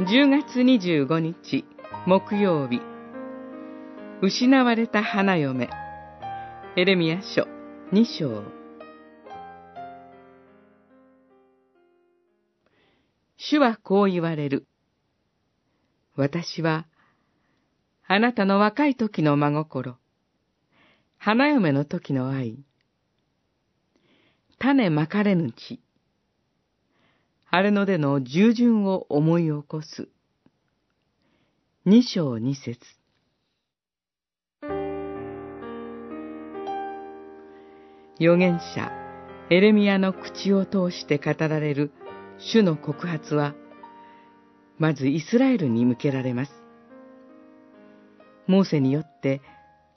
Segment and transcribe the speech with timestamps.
[0.00, 1.66] 10月25日
[2.06, 2.80] 木曜日。
[4.22, 5.68] 失われた花嫁。
[6.74, 7.46] エレミア書
[7.92, 8.42] 2章。
[13.36, 14.66] 主はこう言われる。
[16.16, 16.86] 私は、
[18.06, 19.98] あなたの若い時の真心、
[21.18, 22.64] 花嫁の時の愛、
[24.58, 25.78] 種まかれぬ地、
[27.52, 30.08] 荒れのでの従順を思い起こす。
[31.84, 32.78] 二章二節
[38.20, 38.92] 預言者
[39.50, 41.90] エレミアの口を通して語られる
[42.38, 43.56] 主の告発は、
[44.78, 46.52] まずイスラエルに向けられます。
[48.46, 49.42] モーセによって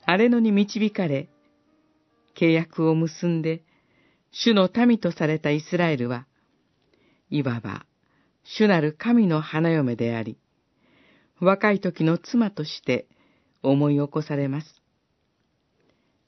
[0.04, 1.28] 荒れ野に導かれ、
[2.36, 3.62] 契約を結んで、
[4.32, 6.26] 主の民とされたイスラエルは、
[7.30, 7.86] いわば、
[8.42, 10.38] 主なる神の花嫁であり、
[11.40, 13.06] 若い時の妻として
[13.62, 14.82] 思い起こされます。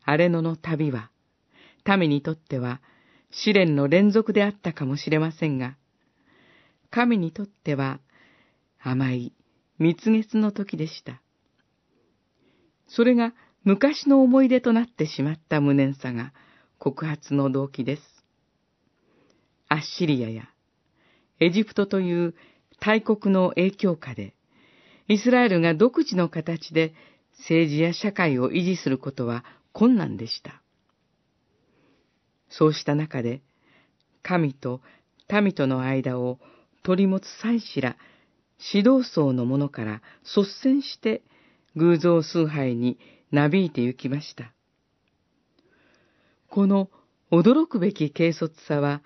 [0.02, 1.10] 荒れ野の旅は、
[1.86, 2.80] 民にとっては
[3.30, 5.76] 試練の連続であったかもしれませんが、
[6.90, 8.00] 神にとっては
[8.80, 9.32] 甘い
[9.78, 11.20] 蜜月の時でした。
[12.88, 16.32] それが昔の思い出となってしまった無念さが
[16.78, 18.02] 告発の動機です。
[19.68, 20.48] アッシリアや
[21.40, 22.34] エジプトという
[22.80, 24.34] 大国の影響下で、
[25.08, 26.94] イスラエルが独自の形で
[27.38, 30.62] 政治や社会を維持することは困難でした。
[32.48, 33.42] そうした中で、
[34.22, 34.80] 神と
[35.30, 36.38] 民との間を
[36.82, 37.96] 取り持つ祭司ら
[38.74, 41.22] 指導層の者から率先して
[41.76, 42.98] 偶像崇拝に
[43.30, 44.52] なびいて行きました。
[46.48, 46.90] この
[47.30, 49.02] 驚くべき軽率さは、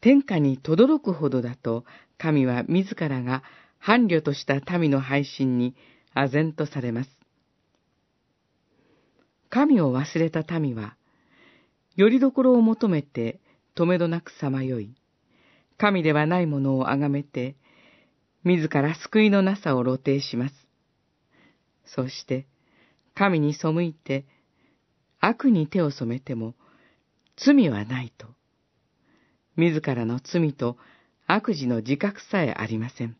[0.00, 1.84] 天下に轟くほどだと、
[2.18, 3.42] 神は自らが
[3.78, 5.74] 伴侶とした民の配信に
[6.14, 7.10] 唖然とされます。
[9.50, 10.96] 神を忘れた民は、
[11.96, 13.40] よりどころを求めて
[13.74, 14.94] 止めどなくさまよい、
[15.76, 17.56] 神ではないものをあがめて、
[18.44, 20.54] 自ら救いのなさを露呈します。
[21.84, 22.46] そして、
[23.14, 24.24] 神に背いて、
[25.18, 26.54] 悪に手を染めても、
[27.36, 28.29] 罪はないと。
[29.60, 30.76] 自らの罪と
[31.26, 33.16] 悪事の自覚さえありません。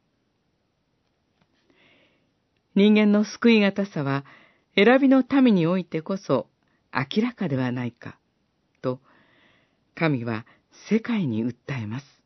[2.75, 4.25] 人間の救い難さは、
[4.77, 6.47] 選びの民においてこそ
[6.93, 8.19] 明らかではないか、
[8.83, 9.01] と、
[9.95, 10.47] 神は
[10.89, 12.20] 世界に訴えます。